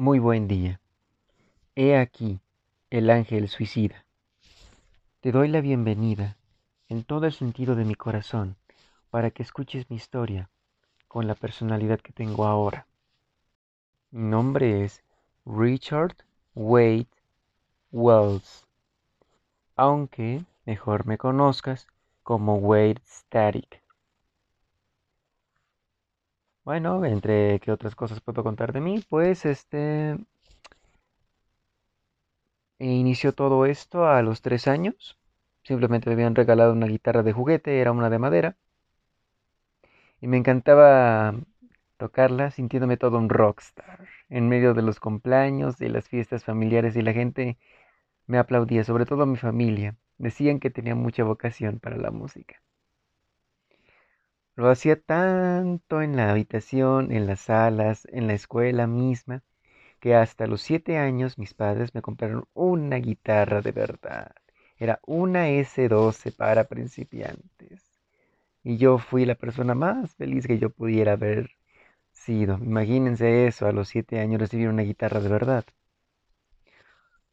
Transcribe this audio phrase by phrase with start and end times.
[0.00, 0.80] Muy buen día.
[1.74, 2.38] He aquí
[2.88, 4.04] el ángel suicida.
[5.20, 6.36] Te doy la bienvenida
[6.88, 8.54] en todo el sentido de mi corazón
[9.10, 10.50] para que escuches mi historia
[11.08, 12.86] con la personalidad que tengo ahora.
[14.12, 15.02] Mi nombre es
[15.44, 16.14] Richard
[16.54, 17.08] Wade
[17.90, 18.68] Wells,
[19.74, 21.88] aunque mejor me conozcas
[22.22, 23.82] como Wade Static.
[26.68, 30.18] Bueno, entre qué otras cosas puedo contar de mí, pues este
[32.78, 35.18] inició todo esto a los tres años.
[35.62, 38.56] Simplemente me habían regalado una guitarra de juguete, era una de madera.
[40.20, 41.34] Y me encantaba
[41.96, 44.06] tocarla sintiéndome todo un rockstar.
[44.28, 47.56] En medio de los cumpleaños, de las fiestas familiares y la gente
[48.26, 49.96] me aplaudía, sobre todo mi familia.
[50.18, 52.62] Decían que tenía mucha vocación para la música.
[54.58, 59.42] Lo hacía tanto en la habitación, en las salas, en la escuela misma,
[60.00, 64.32] que hasta los siete años mis padres me compraron una guitarra de verdad.
[64.76, 67.84] Era una S12 para principiantes.
[68.64, 71.50] Y yo fui la persona más feliz que yo pudiera haber
[72.12, 72.58] sido.
[72.58, 75.64] Imagínense eso, a los siete años recibir una guitarra de verdad.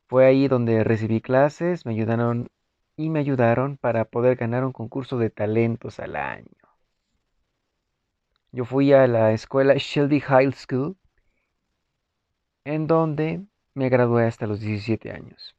[0.08, 2.48] Fue ahí donde recibí clases, me ayudaron
[2.98, 6.65] y me ayudaron para poder ganar un concurso de talentos al año.
[8.56, 10.96] Yo fui a la escuela Shelby High School,
[12.64, 15.58] en donde me gradué hasta los 17 años.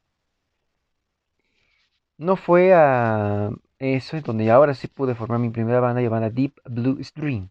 [2.16, 6.54] No fue a eso, en donde ahora sí pude formar mi primera banda llamada Deep
[6.64, 7.50] Blue Stream,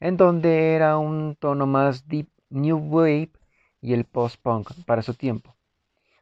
[0.00, 3.30] en donde era un tono más deep new wave
[3.82, 5.56] y el post-punk para su tiempo.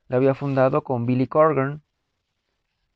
[0.09, 1.85] La había fundado con Billy Corgan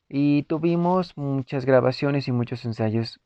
[0.08, 3.20] y tuvimos muchas grabaciones y muchos ensayos.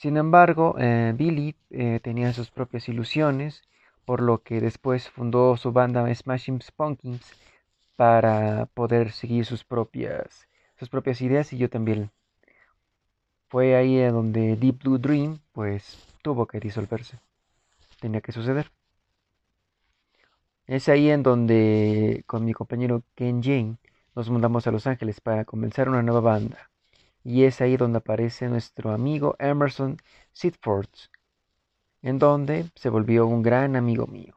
[0.00, 3.62] Sin embargo, eh, Billy eh, tenía sus propias ilusiones,
[4.06, 7.20] por lo que después fundó su banda Smashing Pumpkins
[7.96, 12.10] para poder seguir sus propias, sus propias ideas y yo también.
[13.48, 17.18] Fue ahí donde Deep Blue Dream pues tuvo que disolverse.
[18.00, 18.70] Tenía que suceder.
[20.66, 23.76] Es ahí en donde con mi compañero Ken Jane
[24.16, 26.69] nos mudamos a Los Ángeles para comenzar una nueva banda.
[27.24, 29.98] Y es ahí donde aparece nuestro amigo Emerson
[30.32, 30.88] Sidford,
[32.02, 34.34] en donde se volvió un gran amigo mío.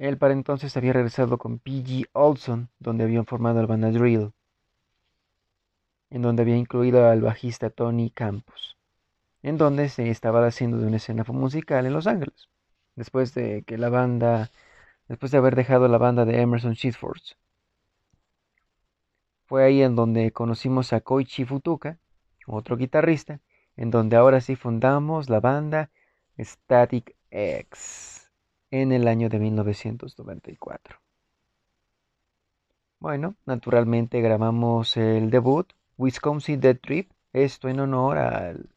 [0.00, 2.08] Él para entonces había regresado con P.G.
[2.14, 4.32] Olson, donde habían formado el banda Drill,
[6.08, 8.78] en donde había incluido al bajista Tony Campos,
[9.42, 12.48] en donde se estaba haciendo de una escena musical en Los Ángeles,
[12.96, 14.50] después de que la banda,
[15.08, 17.20] después de haber dejado la banda de Emerson Sheetford.
[19.50, 21.98] Fue ahí en donde conocimos a Koichi Futuka,
[22.46, 23.40] otro guitarrista,
[23.74, 25.90] en donde ahora sí fundamos la banda
[26.38, 28.30] Static X
[28.70, 31.00] en el año de 1994.
[33.00, 38.68] Bueno, naturalmente grabamos el debut Wisconsin Dead Trip, esto en honor al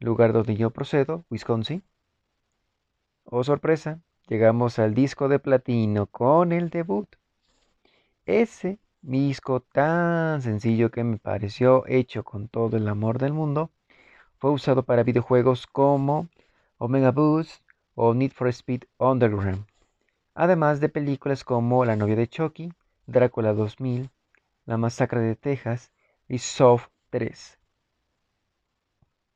[0.00, 1.84] lugar donde yo procedo, Wisconsin.
[3.22, 7.06] Oh sorpresa, llegamos al disco de platino con el debut.
[8.26, 13.70] Ese disco tan sencillo que me pareció hecho con todo el amor del mundo,
[14.36, 16.28] fue usado para videojuegos como
[16.76, 17.62] Omega Boost,
[17.94, 19.64] o Need for Speed Underground,
[20.34, 22.70] además de películas como La novia de Chucky,
[23.06, 24.10] Drácula 2000,
[24.66, 25.90] La masacre de Texas
[26.28, 27.58] y Soft 3.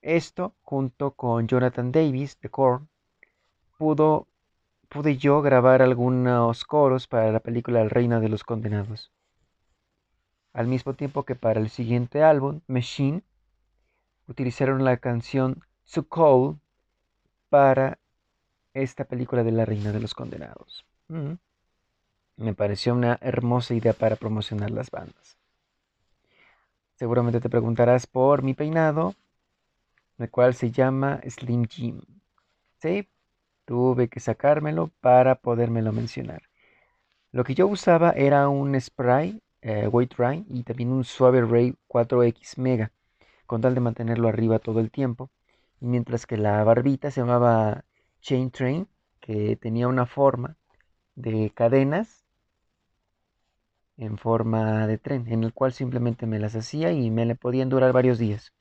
[0.03, 2.89] Esto, junto con Jonathan Davis de Korn,
[3.79, 4.29] pudo,
[4.91, 9.11] pude yo grabar algunos coros para la película El Reino de los Condenados.
[10.53, 13.23] Al mismo tiempo que para el siguiente álbum, Machine,
[14.27, 16.59] utilizaron la canción So Cold
[17.49, 17.99] para
[18.75, 20.87] esta película de la Reina de los Condenados.
[21.09, 21.35] Mm.
[22.37, 25.39] Me pareció una hermosa idea para promocionar las bandas.
[26.95, 29.15] Seguramente te preguntarás por mi peinado,
[30.19, 32.01] el cual se llama Slim Jim.
[32.81, 33.09] Sí,
[33.65, 36.43] tuve que sacármelo para podérmelo mencionar.
[37.33, 42.59] Lo que yo usaba era un spray eh, Rain y también un suave Ray 4X
[42.59, 42.93] Mega,
[43.47, 45.31] con tal de mantenerlo arriba todo el tiempo.
[45.81, 47.85] Y mientras que la barbita se llamaba
[48.21, 48.89] Chain Train,
[49.21, 50.57] que tenía una forma
[51.15, 52.25] de cadenas
[53.97, 57.69] en forma de tren, en el cual simplemente me las hacía y me le podían
[57.69, 58.53] durar varios días.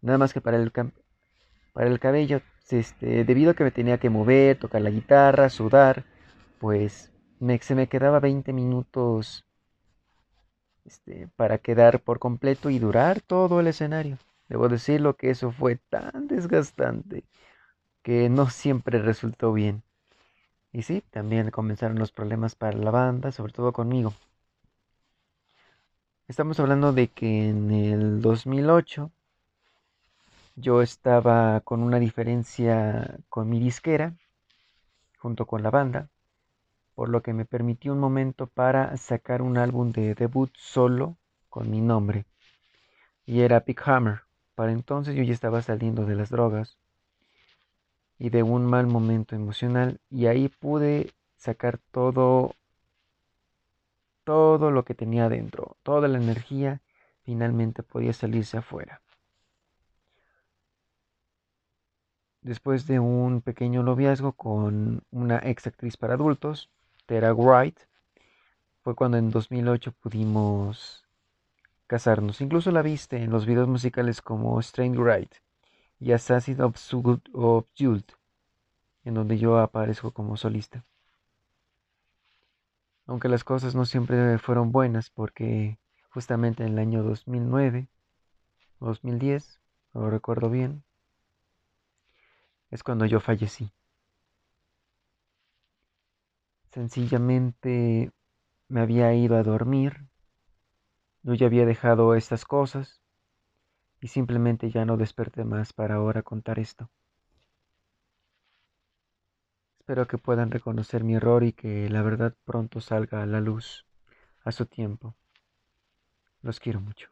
[0.00, 4.10] Nada más que para el, para el cabello, este, debido a que me tenía que
[4.10, 6.04] mover, tocar la guitarra, sudar,
[6.60, 7.12] pues
[7.60, 9.47] se me quedaba 20 minutos
[10.88, 14.16] este, para quedar por completo y durar todo el escenario.
[14.48, 17.24] Debo decirlo que eso fue tan desgastante
[18.02, 19.82] que no siempre resultó bien.
[20.72, 24.14] Y sí, también comenzaron los problemas para la banda, sobre todo conmigo.
[26.26, 29.10] Estamos hablando de que en el 2008
[30.56, 34.14] yo estaba con una diferencia con mi disquera,
[35.18, 36.08] junto con la banda,
[36.98, 41.16] por lo que me permitió un momento para sacar un álbum de debut solo
[41.48, 42.26] con mi nombre.
[43.24, 44.22] Y era Big Hammer.
[44.56, 46.76] Para entonces yo ya estaba saliendo de las drogas
[48.18, 52.56] y de un mal momento emocional y ahí pude sacar todo
[54.24, 56.80] todo lo que tenía dentro, toda la energía
[57.22, 59.02] finalmente podía salirse afuera.
[62.40, 66.68] Después de un pequeño noviazgo con una ex actriz para adultos,
[67.08, 67.80] Tara Wright,
[68.82, 71.06] fue cuando en 2008 pudimos
[71.86, 72.42] casarnos.
[72.42, 75.32] Incluso la viste en los videos musicales como Strange Wright
[75.98, 76.76] y Assassin of
[77.78, 78.12] Jult,
[79.04, 80.84] en donde yo aparezco como solista.
[83.06, 85.78] Aunque las cosas no siempre fueron buenas porque
[86.10, 87.88] justamente en el año 2009,
[88.80, 89.62] 2010,
[89.94, 90.84] no lo recuerdo bien,
[92.70, 93.72] es cuando yo fallecí.
[96.70, 98.12] Sencillamente
[98.68, 100.06] me había ido a dormir,
[101.22, 103.02] yo ya había dejado estas cosas
[104.00, 106.90] y simplemente ya no desperté más para ahora contar esto.
[109.80, 113.86] Espero que puedan reconocer mi error y que la verdad pronto salga a la luz
[114.44, 115.16] a su tiempo.
[116.42, 117.10] Los quiero mucho.